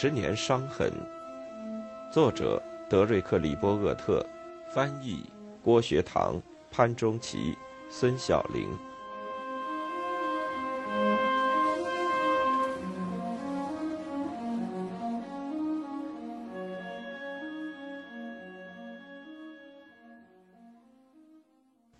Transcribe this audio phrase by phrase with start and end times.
[0.00, 0.92] 十年伤痕。
[2.12, 4.24] 作者：德瑞克·里波厄特，
[4.72, 5.24] 翻译：
[5.60, 6.40] 郭学堂、
[6.70, 7.58] 潘中奇、
[7.90, 8.68] 孙晓玲。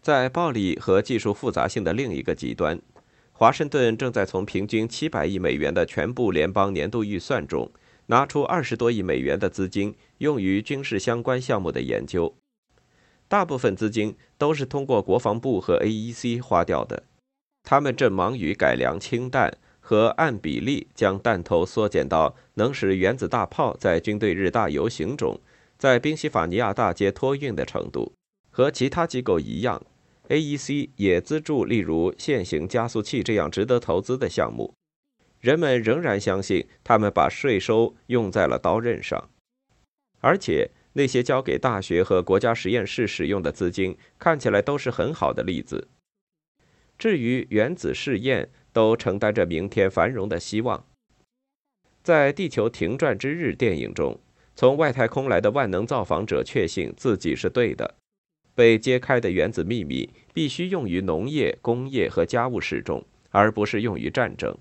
[0.01, 2.81] 在暴力和技术复杂性的另一个极端。
[3.33, 7.71] 华盛顿正在从平均七百亿美元的全部联邦年度预算中
[8.09, 12.35] 拿出二十多亿美元的资金，用于军事相关项目的研究。
[13.29, 17.05] 大部分资金都是通过国防部和 AEC 花掉的。
[17.63, 25.39] 他们正忙于改良氢弹和按比例将弹头缩减到能使原子大炮在军队日大游行中
[25.77, 28.13] 在宾夕法尼亚大街托运的程度。
[28.51, 29.83] 和其他机构一样。
[30.29, 34.75] AEC 也资助例如线性加速器这样值得投资的项目。
[35.41, 39.31] 人们仍然相信他们把税收用在了刀刃上，
[40.21, 45.89] 而且那些交给大学和国家实验室使用的资金看起来都是很好的例子。
[46.99, 50.85] 至于原子试验，都承担着明天繁荣的希望。
[52.03, 54.19] 在《地球停转之日》电影中，
[54.57, 57.95] 从外太空来的万能造访者确信自己是对的。
[58.57, 64.59] 被揭开的原子秘密必须用于农业、工业和家务使中，而不是用于战争。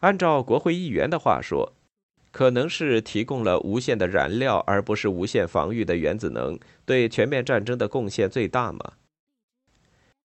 [0.00, 1.72] 按照国会议员的话说，
[2.30, 8.92] 可能是提供了无限的燃料，而不是无限防御的原子能，对全面战争的贡献最大吗？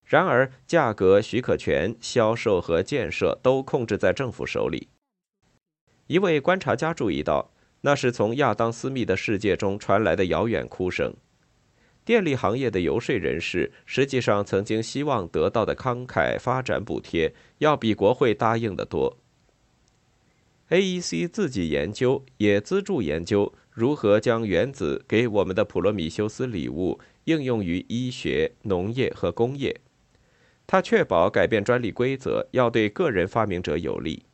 [0.03, 4.89] 然而，价格、许可权、销售和建设都控制在政府手里。
[6.07, 11.13] 一位观察家注意到，那是从亚当·斯密的世界中传来的遥远哭声。
[12.03, 19.17] 电力行业的游说人士实际上曾经希望得到的慷慨发展补贴要比国会答应的多。
[20.71, 29.79] AEC 自己研究也资助研究如何将原子给我们的普罗米修斯礼物应用于医学、农业和工业。
[30.65, 34.25] 他确保改变专利规则要对个人发明者有利。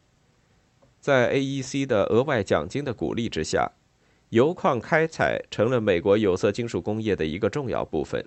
[1.00, 3.74] 在 AEC 的额外奖金的鼓励之下。
[4.30, 8.26] 铀矿开采成了美国有色金属工业的一个重要部分。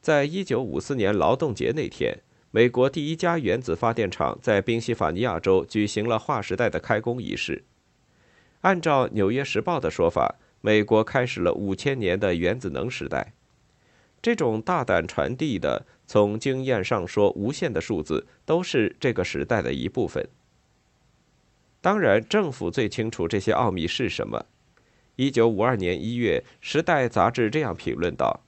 [0.00, 2.20] 在一九五四年劳动节那天，
[2.54, 7.64] 美国第一家原子发电厂在宾夕法尼亚州举行了划时代的开工仪式。
[8.60, 13.32] 按照《纽约时报》的说法，美国开始了五千年的原子能时代。
[14.22, 20.24] 这种大胆传递的、从经验上说无限的数字，都是这个时代的一部分。
[21.80, 24.46] 当然，政府最清楚这些奥秘是什么。
[25.16, 28.42] 一九五二年一月，《时代》杂志这样评论道：“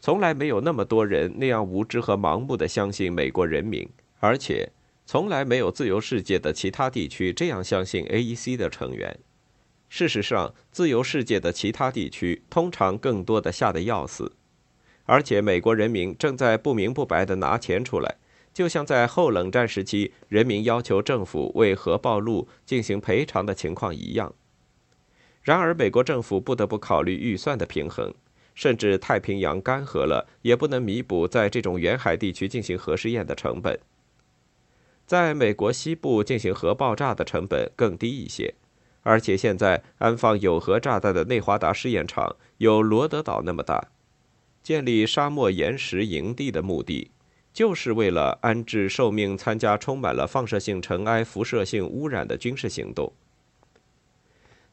[0.00, 3.88] 从来没有那么多人那样无知和盲目的相信美国人民，
[4.18, 4.72] 而且
[5.04, 9.18] 从来没有自由世界的其他地区这样相信 AEC 的成员。
[9.88, 14.32] 事实上，自由世界的其他地区通常更多的吓得要死，
[15.04, 18.16] 而且美国人民正在不明不白地拿钱出来。”
[18.52, 24.34] 就像在后冷战时期，人民要求政府为核暴露进行赔偿的情况一样。
[25.42, 28.12] 然而，美国政府不得不考虑预算的平衡，
[28.60, 33.80] 甚至太平洋干涸了也不能弥补在这种远海地区进行核试验的成本。
[35.06, 38.52] 在美国西部进行核爆炸的成本更低一些，
[39.02, 43.88] 而且现在安放有核炸弹的内华达试验场有罗德岛那么大。
[44.62, 47.12] 建立沙漠岩石营地的目的。
[47.54, 53.12] 就是为了安置受命参加充满了放射性尘埃、辐射性污染的军事行动。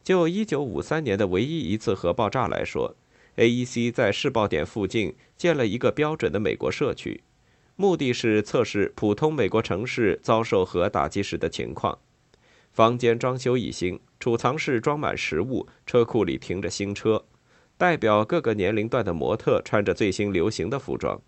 [0.03, 2.95] 就1953年的唯一一次核爆炸来说
[3.37, 7.23] ，AEC 在试爆点附近建了一个标准的美国社区，
[7.75, 11.97] 目的是测试普通美国城市遭受核打击时的情况。
[12.71, 17.25] 房间装修一新，储藏室装满食物，车库里停着新车，
[17.77, 21.19] 代表各个年龄段的模特穿着最新流行的服装。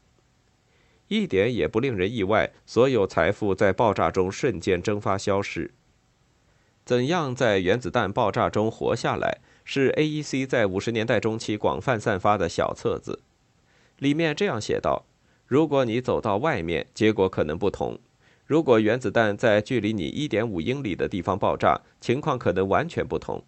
[1.08, 5.74] 一点也不令人意外，所有财富在爆炸中瞬间蒸发消失。
[6.86, 9.40] 怎样在原子弹爆炸中活下来？
[9.72, 13.20] 是 AEC 在五十年代中期广泛散发的小册子，
[14.00, 15.06] 里面这样写道
[15.46, 18.00] ：“如果你走到外面，结果可能不同。
[18.48, 23.44] 如果原子弹在距离你一点五英里的地方爆炸，情况可能完全不同。”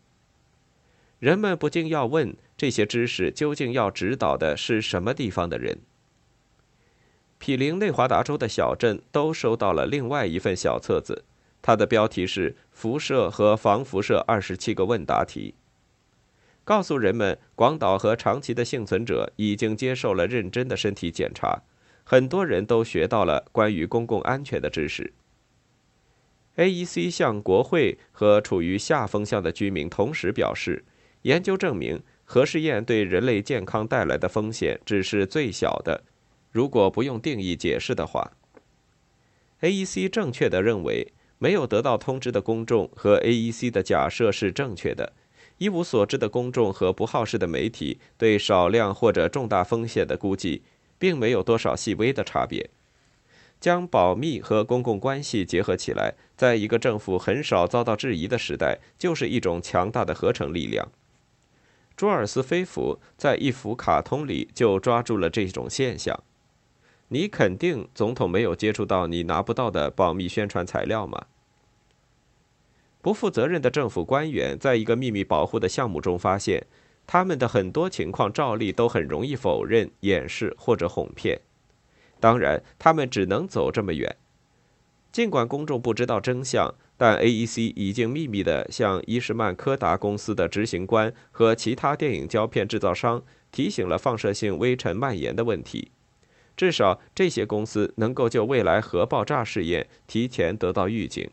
[1.17, 5.79] 人们不禁要问：这些知识究竟要指导的是什么地方的人？
[7.39, 11.25] 毗邻内华达州的小镇都收到了另外一份小册子，
[11.63, 15.55] 它的标题是“辐射和防辐射二十七个问答题”，
[16.63, 21.63] 告诉人们广岛和长崎的幸存者已经接受了认真的身体检查，
[22.03, 25.13] 很多人都学到了关于公共安全的知识。
[26.57, 30.83] AEC 向国会和处于下风向的居民同时表示，
[31.23, 36.03] 研究证明核试验对人类健康带来的风险只是最小的。
[36.51, 38.33] 如果不用定义解释的话
[39.61, 45.13] ，AEC 正确的认为没有得到通知的公众和 AEC 的假设是正确的。
[45.61, 50.63] 一无所知的公众和不好事的媒体对少量或者重大风险的估计，
[50.97, 52.71] 并没有多少细微的差别。
[53.59, 60.91] 将保密和公共关系结合起来，在一个政府很少遭到质疑的时代，就是一种强大的合成力量。
[61.95, 66.23] 朱尔斯·菲弗在一幅卡通里就抓住了这种现象。
[67.09, 71.27] 你肯定总统没有接触到你拿不到的保密宣传材料吗？
[73.01, 76.65] 不负责任的政府官员在一个秘密保护的项目中发现，
[77.07, 81.41] 他们的很多情况照例都很容易否认、掩饰或者哄骗。
[82.19, 84.15] 当然，他们只能走这么远。
[85.11, 95.91] 尽管公众不知道真相，但 AEC 已经秘密地向伊什曼柯达公司的执行官和其他电影胶片制造商提醒了放射性微尘蔓延的问题。
[96.55, 101.29] 至少，这些公司能够就未来核爆炸试验提前得到预警。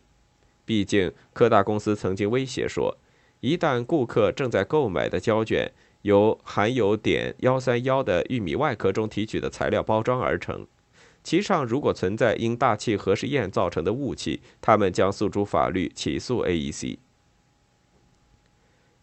[0.68, 2.98] 毕竟，柯达公司曾经威胁说，
[3.40, 5.72] 一旦顾客正在购买的胶卷
[6.02, 10.66] 由含有碘幺三幺的玉米外壳中提取的材料包装而成。
[11.24, 16.98] 其上如果存在因大气核试验造成的雾气，他们将诉诸法律起诉 AEC。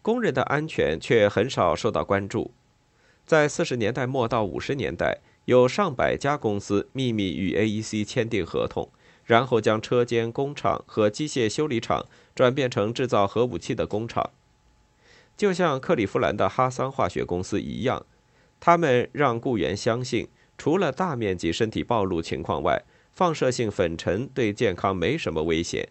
[0.03, 2.51] 工人的安全却很少受到关注。
[3.25, 8.88] 在四十年代末到五十年代，有上百家公司秘密与 AEC 签订合同，
[9.25, 14.31] 然后将车间、工厂和机械修理厂转变成制造核武器的工厂，
[15.36, 18.06] 就像克利夫兰的哈桑化学公司一样，
[18.60, 20.27] 他们让雇员相信。
[20.57, 25.89] 除了大面积身体暴露情况外，放射性粉尘对健康没什么危险。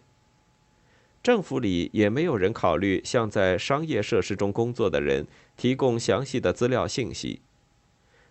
[1.21, 7.41] 政府里也没有人考虑向在商业设施中工作的人提供详细的资料信息。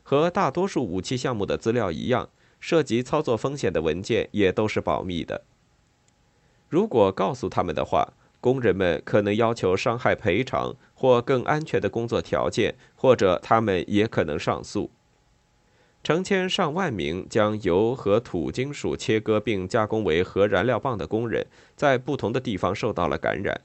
[0.03, 2.29] 和大多数武器项目的资料一样，
[2.67, 5.43] 涉及操作风险的文件也都是保密的。
[6.71, 14.91] 如果告诉他们的话，工人们可能要求伤害赔偿或更安全的工作条件，或者他们也可能上诉。
[16.03, 21.47] 成千上万名将铀和土金属切割并加工为核燃料棒的工人，
[21.77, 23.61] 在不同的地方受到了感染，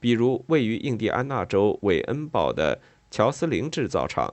[0.00, 2.80] 比如位于印第安纳州韦恩堡的
[3.10, 4.32] 乔斯林制造厂，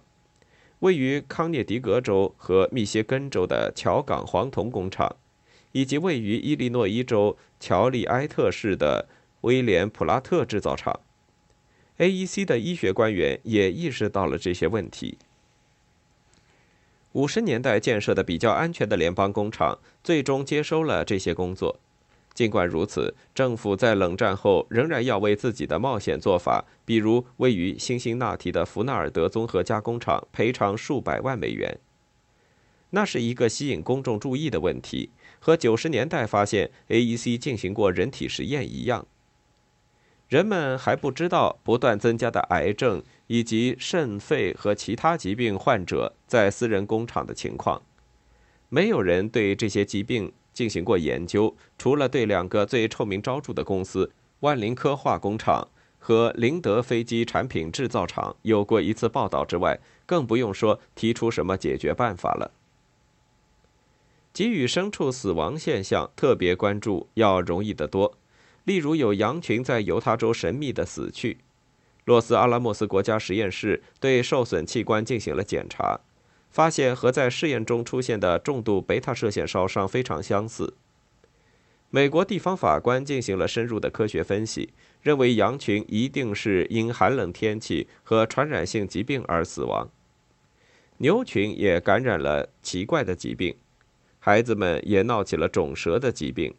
[0.79, 5.15] 位于康涅狄格州和密歇根州的乔港黄铜工厂，
[5.71, 9.07] 以及位于伊利诺伊州乔利埃特市的
[9.41, 10.99] 威廉普拉特制造厂。
[11.97, 15.17] AEC 的医学官员也意识到了这些问题。
[17.13, 21.79] 五十年代建设的比较安全的联邦工厂，最终接收了这些工作。
[22.35, 31.79] 尽管如此，政府在冷战后仍然要为自己的冒险做法，比如位于辛辛那提的福纳尔德综合加工厂，赔偿数百万美元。
[32.91, 35.09] 那是一个吸引公众注意的问题，
[35.39, 39.07] 和九十年代发现 AEC 进行过人体实验一样。
[40.27, 43.01] 人们还不知道不断增加的癌症。
[43.27, 47.81] 以及肾、肺和其他疾病患者在私人工厂的情况，
[48.69, 55.67] 没有人对这些疾病进行过研究，除了对两个最臭名昭著的公司——万林科化工厂
[55.99, 62.51] 和林德飞机产品制造厂有过一次报道之外，更不用说提出什么解决办法了。
[64.33, 68.17] 给予牲畜死亡现象特别关注要容易得多，
[68.63, 71.37] 例如有羊群在犹他州神秘的死去。
[72.03, 75.99] 洛斯阿拉莫斯国家实验室对受损器官进行了检查，
[76.55, 80.73] 发现和在试验中出现的重度贝塔射线烧伤非常相似。
[81.89, 84.69] 美国地方法官进行了深入的科学分析，
[85.01, 89.89] 认为羊群一定是因寒冷天气和传染性疾病而死亡。
[90.99, 93.57] 牛群也感染了奇怪的疾病，
[94.19, 96.55] 孩子们也闹起了肿舌的疾病。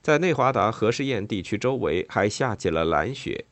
[0.00, 3.44] 在内华达核试验地区周围还下起了蓝雪。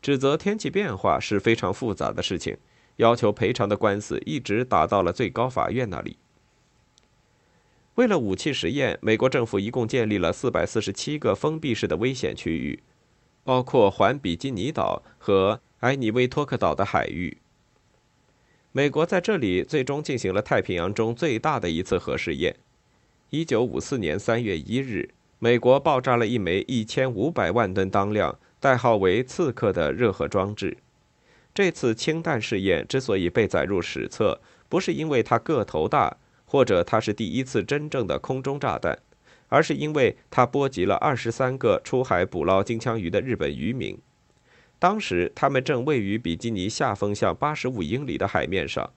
[0.00, 2.56] 指责天气变化是非常复杂的事情，
[2.96, 6.16] 要求赔偿的官司一直打到了最高法院那里。
[7.94, 12.82] 为了武器实验，美国政府一共建立了四百四十七个封闭式的危险区域，
[13.42, 17.38] 包括环比基尼岛和埃尼威托克岛的海域。
[18.72, 22.56] 美国在这里最终进行了太平洋中最大的一次核试验。
[23.30, 28.38] 一九五四年三月一日，美国爆炸了一枚一千五百万吨当量。
[28.58, 30.78] 代号为“刺客”的热核装置，
[31.56, 38.98] 这次氢弹试验之所以被载入史册，不是因为它个头大，或者它是第一次真正的空中炸弹，
[39.48, 43.98] 而是因为它波及了二十三个出海捕捞金枪鱼的日本渔民。
[44.78, 48.92] 当时，他们正位于比基尼下风向八十五英里的海面上，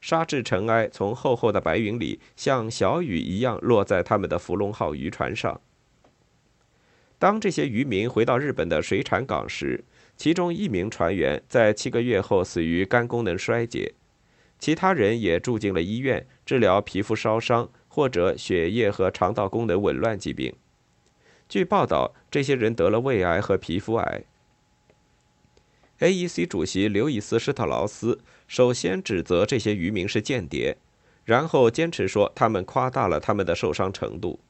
[0.00, 5.60] 沙质尘埃从厚厚的白云里像小雨一样落在他们的福龙号渔船上。
[7.18, 9.84] 当这些渔民回到日本的水产港时，
[10.18, 13.94] 其中一名船员在七个月后死于肝功能衰竭，
[14.58, 20.52] 其他人也住进了医院治疗皮肤烧伤或者血液和肠道功能紊乱疾病。
[21.48, 24.24] 据报道，这些人得了胃癌和皮肤癌。
[26.00, 30.76] AEC 主席刘易斯·施特劳斯首先指责这些渔民是间谍，
[31.24, 34.40] 然后坚持说他们夸大了他们的受伤程度。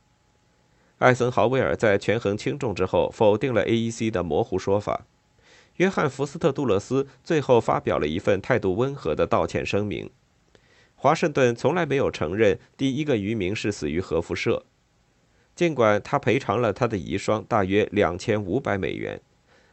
[0.96, 5.06] 艾森豪威尔在权衡轻重之后否定了 AEC 的模糊说法。
[5.78, 10.08] 约翰·福斯特·杜勒斯最后发表了一份态度温和的道歉声明。
[10.94, 14.64] 华盛顿从来没有承认第一个渔民是死于核辐射，
[15.54, 19.20] 尽管他赔偿了他的遗孀大约两千五百美元。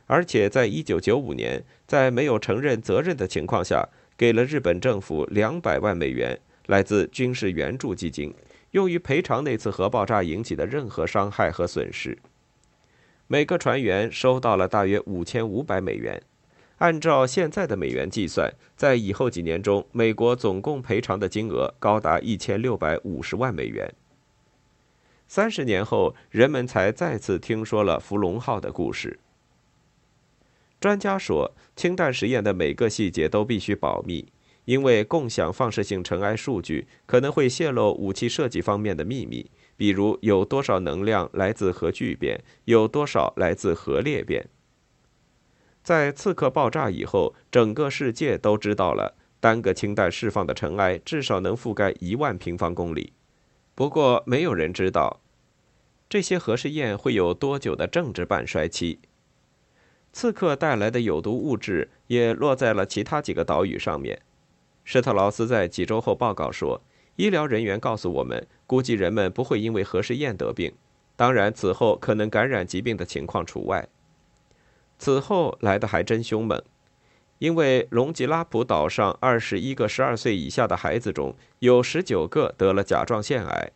[0.07, 8.31] 而且，在一九九五年，在没有承认责任的情况下，给了日本政府两百万美元，来自军事援助基金，
[8.69, 12.15] 用于赔偿那次核爆炸引起的任何伤害和损失。
[13.27, 16.21] 每个船员收到了大约五千五百美元。
[16.79, 23.93] 按照现在的美元计算，在以后几年中，美国总共赔偿的金额高达一千六百五十万美元。
[25.27, 29.19] 三十年后，人们才再次听说了“福龙号”的故事。
[30.79, 34.27] 专家说，氢弹实验的每个细节都必须保密，
[34.65, 44.49] 因为共享放射性尘埃数据可能会泄露武器设计方面的秘密，比如有多少能量来自核聚变，有多少来自核裂变。
[45.83, 53.13] 在刺客爆炸以后，整个世界都知道了，单个氢弹释放的尘埃至少能覆盖一万平方公里。
[53.75, 55.21] 不过，没有人知道
[56.07, 58.99] 这些核试验会有多久的政治半衰期。
[60.13, 64.21] 刺客带来的有毒物质也落在了其他几个岛屿上面。
[64.85, 66.81] 施特劳斯在几周后报告说，
[67.15, 70.73] 医疗人员告诉我们，估计人们不会因为核试验得病，
[71.15, 73.87] 当然此后可能感染疾病的情况除外。
[74.97, 76.61] 此后来的还真凶猛，
[77.39, 83.71] 因为隆吉拉普岛上二十一个十二岁以下的孩子中有十九个得了甲状腺癌。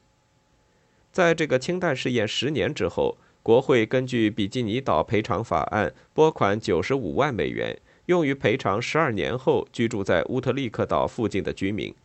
[1.11, 3.17] 在这个氢弹试验十年之后。
[3.41, 11.95] 国会根据比基尼岛赔偿法案拨款九十五万美元，用于赔偿十二年后居住在乌特利克岛附近的居民。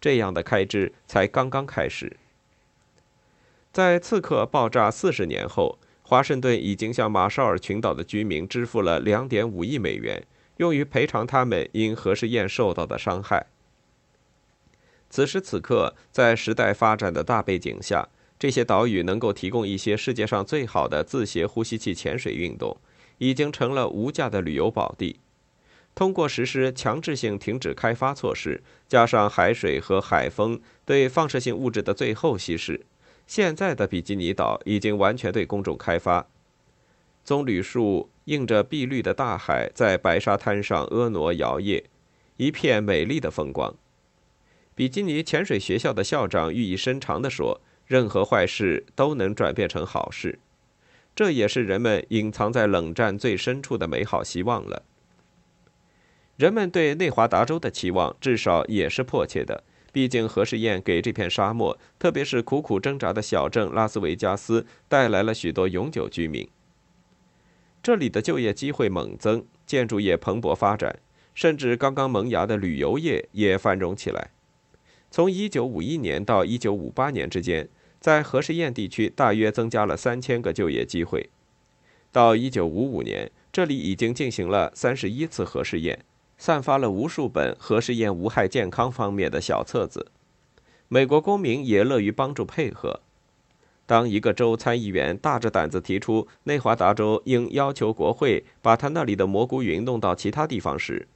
[0.00, 2.16] 这样的开支才刚刚开始。
[3.72, 10.24] 在刺客爆炸四十年后，华盛顿已经向马绍尔群岛的居民支付了两点五亿美元，
[10.56, 13.46] 用于赔偿他们因核试验受到的伤害。
[15.08, 18.08] 此时此刻，在时代发展的大背景下。
[18.38, 22.74] 这些岛屿能够提供一些世界上最好的自携呼吸器潜水运动，
[23.18, 25.20] 已经成了无价的旅游宝地。
[26.00, 32.80] 通过实施强制性停止开发措施，加上海水和海风对放射性物质的最后稀释，
[33.26, 36.26] 现在的比基尼岛已经完全对公众开发。
[37.22, 41.84] 棕榈树映着碧绿的大海，在白沙滩上婀娜摇曳，
[42.38, 43.74] 一片美丽的风光。
[44.74, 47.60] 比基尼潜水学校的校长寓意深长地说。
[47.86, 50.38] 任何坏事都能转变成好事，
[51.14, 54.84] 这也是人们隐藏在冷战最深处的美好希望了。
[56.40, 66.48] 人们对内华达州的期望至少也是迫切的，毕竟核试验给这片沙漠，特别是苦苦挣扎的小镇拉斯维加斯带来了许多永久居民。
[67.82, 70.98] 这里的就业机会猛增，建筑业蓬勃发展，
[71.34, 74.30] 甚至刚刚萌芽的旅游业也繁荣起来。
[75.10, 77.68] 从1951年到1958年之间。
[78.00, 81.28] 在核试验地区，大约增加了三千个就业机会。
[82.10, 86.02] 到一九五五年，这里已经进行了三十一次核试验，
[86.40, 90.06] 散发了无数本核试验无害健康方面的小册子。
[90.88, 93.00] 美国公民也乐于帮助配合。
[93.84, 101.06] 当一个州参议员大着胆子提出内华达州应要求国会把他那里的蘑菇云弄到其他地方时，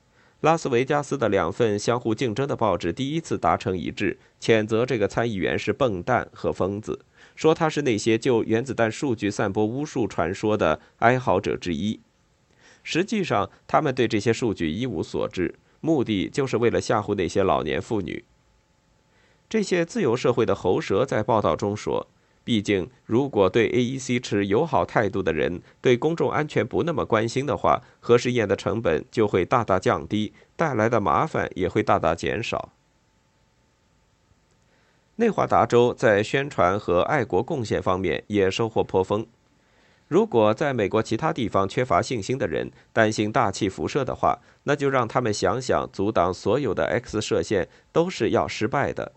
[0.43, 7.01] 拉斯维加斯的两份相互竞争的报纸第一次达成一致，谴责这个参议员是笨蛋和疯子，
[7.35, 11.99] 说他是那些就原子弹数据散播巫术传说的哀嚎者之一。
[12.85, 18.23] 实际上，他们对这些数据一无所知，目的就是为了吓唬那些老年妇女。
[19.49, 22.07] 这些自由社会的喉舌在报道中说。
[22.47, 32.75] 毕竟，如果对 AEC 持友好态度的人对公众安全不那么关心的话，核试验的成本就会大大降低，带来的麻烦也会大大减少。
[35.17, 39.27] 内华达州在宣传和爱国贡献方面也收获颇丰。
[40.15, 49.11] 如果在美国其他地方缺乏信心的人担心大气辐射的话，那就让他们想想，阻挡所有的 X 射线都是要失败的。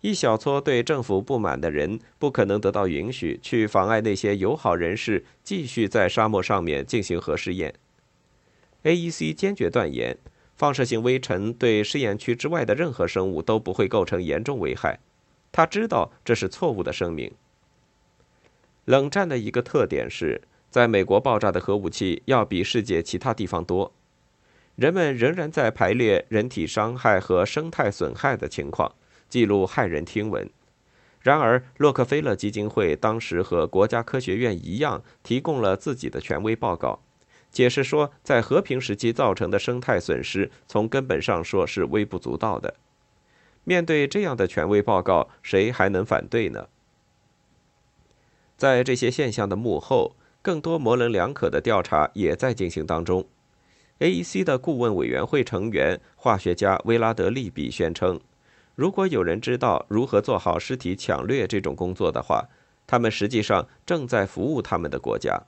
[0.00, 7.74] 一小撮对政府不满的人不可能得到允许去妨碍那些友好人士继续在沙漠上面进行核试验。
[8.84, 10.16] AEC 坚决断言，
[10.56, 15.00] 放射性微尘对试验区之外的任何生物都不会构成严重危害。
[15.52, 17.30] 他知道这是错误的声明。
[18.84, 23.92] 冷战的一个特点是，在美国爆炸的核武器要比世界其他地方多。
[24.76, 28.92] 人们仍然在排列人体伤害和生态损害的情况，
[29.28, 30.50] 记录骇人听闻。
[31.20, 37.00] 然而，洛克菲勒基金会当时和国家科学院一样，提供了自己的权威报告，
[37.50, 42.74] 解释说，在和平时期造成的生态损失，从根本上说是微不足道的。
[43.62, 46.66] 面对这样的权威报告，谁还能反对呢？
[48.56, 53.26] 在这些现象的幕后，更多模棱两可的调查也在进行当中。
[54.00, 58.20] AEC 的顾问委员会成员化学家威拉德利比宣称，
[58.74, 62.48] 如果有人知道如何做好尸体抢掠这种工作的话，
[62.86, 65.42] 他们实际上正在服务他们的国家。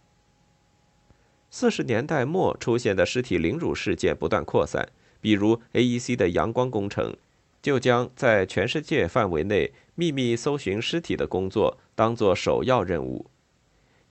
[1.51, 4.89] 四十年代末出现的尸体凌辱事件不断扩散，
[5.21, 7.15] 比如 AEC 的阳光工程。
[7.63, 13.29] 就将在全世界范围内秘密搜寻尸体的工作当做首要任务，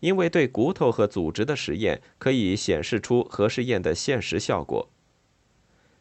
[0.01, 4.89] 因为对骨头和组织的实验可以显示出核试验的现实效果。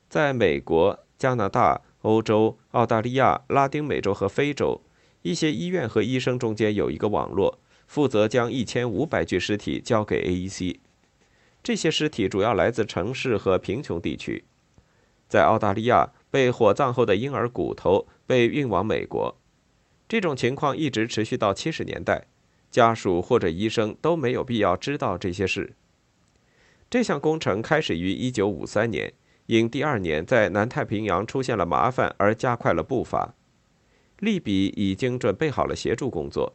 [0.08, 4.80] 在美国、加拿大、欧洲、澳大利亚、拉丁美洲和非洲，
[5.22, 10.78] 一些医院和医生中间有一个网络，负责将一千五百具尸体交给 AEC。
[11.62, 14.44] 这些尸体主要来自城市和贫穷地区，
[15.28, 16.10] 在澳大利亚。
[16.34, 19.36] 被火葬后的婴儿骨头被运往美国，
[20.14, 22.26] 这种情况一直持续到七十年代。
[22.70, 25.72] 家属或者医生都没有必要知道这些事。
[26.88, 29.12] 这项工程开始于一九五三年，
[29.46, 33.34] 因第二年在南太平洋出现了麻烦而加快了步伐。
[34.20, 36.54] 利比已经准备好了协助工作，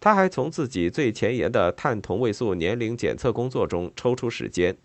[0.00, 4.76] 他还从自己最前沿的碳同位素年龄检测工作中抽出时间。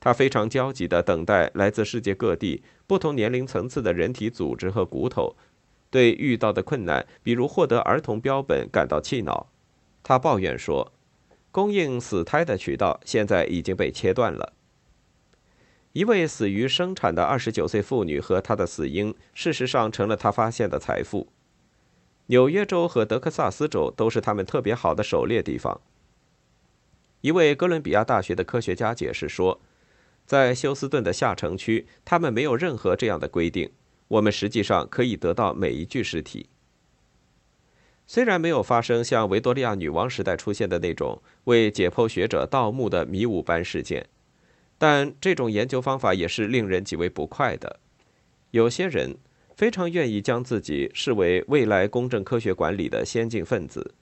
[0.00, 5.36] 他非常焦急地等待来自世界各地不同年龄层次的人体组织和骨头，
[5.90, 9.50] 对遇到的困难，比如获得儿童标本感到气恼。
[10.02, 10.92] 他抱怨说
[11.50, 14.52] ：“供应死胎的渠道现在已经被切断了。”
[15.92, 21.28] 一位死于生产的二十九岁妇女和她的死婴，事实上成了他发现的财富。
[22.26, 25.80] 纽约州和德克萨斯州都是他们特别好的狩猎地方。
[27.22, 29.60] 一位哥伦比亚大学的科学家解释说。
[30.26, 33.72] 在休斯顿的下城区，他们没有任何这样的规定。
[34.08, 36.48] 我们实际上可以得到每一具尸体。
[38.06, 44.08] 虽然没有发生像维多利亚女王时代出现的那种为解剖学者盗墓的迷雾般事件，
[44.78, 47.78] 但这种研究方法也是令人极为不快的。
[48.50, 49.14] 有些人
[49.54, 53.94] 非常愿意将自己视为未来公正科学管理的先进分子。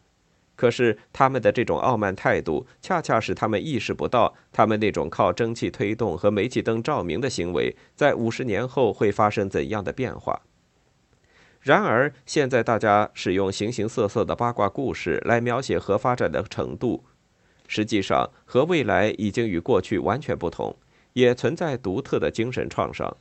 [0.57, 10.41] 可是，他们的这种傲慢态度，恰恰使他们意识不到，他们那种靠蒸汽推动和煤气灯照明的行为，在五十年后会发生怎样的变化。
[11.61, 17.05] 然而，现在大家使用形形色色的八卦故事来描写核发展的程度，
[17.69, 20.75] 实际上和未来已经与过去完全不同，
[21.13, 23.15] 也存在独特的精神创伤。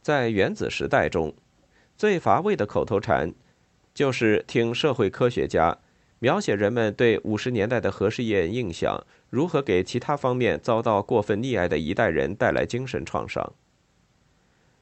[0.00, 1.34] 在原子时代中，
[1.96, 3.34] 最乏味的口头禅，
[3.92, 5.78] 就是听社会科学家。
[6.18, 13.52] 描写人们对五十年代的核试验印象如何给其他方面遭到过分溺爱的一代人带来精神创伤。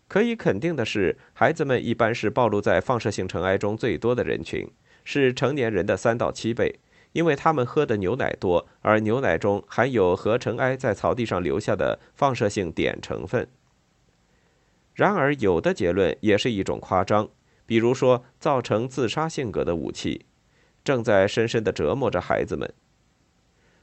[0.06, 4.70] 可以肯定的是，孩子们一般是暴露在放射性尘埃中最多的人群，
[5.02, 6.78] 是成年人的三到七倍，
[7.12, 13.48] 因为他们喝的牛奶多，而牛奶中含有核尘埃在草地上留下的放射性碘成分。
[14.92, 17.28] 然而，有的结论也是一种夸张，
[17.66, 20.26] 比如说造成自杀性格的武器。
[20.84, 22.72] 正在深深地折磨着孩子们。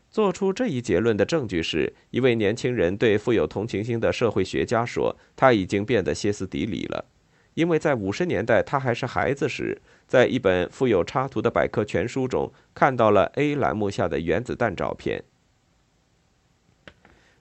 [0.09, 7.05] 做出这一结论的证据是一位年轻人对富有同情心的社会学家说：“他已经变得歇斯底里了，
[7.53, 15.23] 因为在五十年代他还是孩子时，在一本附有插图的百科全书中看到了 A 栏目下的原子弹照片。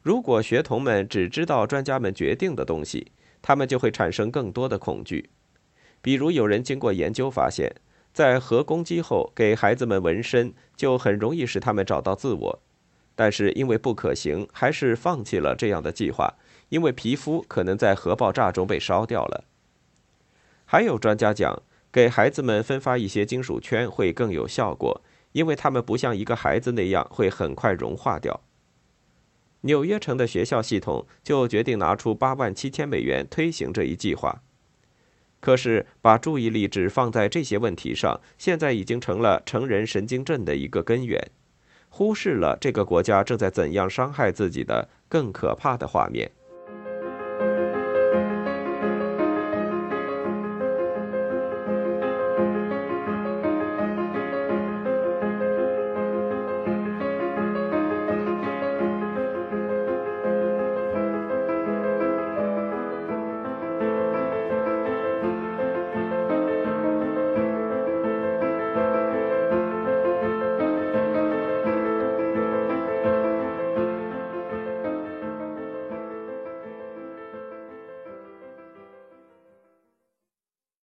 [0.00, 3.10] 如果学童们只知道专家们决定的东西，
[3.42, 5.30] 他们就会产生更多的恐惧。
[6.00, 7.74] 比如，有人经过研究发现。”
[8.12, 12.58] 在核攻击后，给孩子们纹身就很容易使他们找到自我，
[13.14, 16.34] 但是因为不可行，还是放弃了这样的计划，
[16.70, 19.44] 因为皮肤可能在核爆炸中被烧掉了。
[20.64, 25.00] 还有专家讲，给孩子们分发一些金属圈会更有效果，
[25.32, 28.40] 因为他们不像一个孩子那样会很快融化掉。
[29.62, 34.42] 纽约城的学校系统就决定拿出八万七千美元推行这一计划。
[35.40, 41.30] 可是，把注意力只放在这些问题上，现在已经成了成人神经症的一个根源，
[41.88, 46.30] 忽视了这个国家正在怎样伤害自己的更可怕的画面。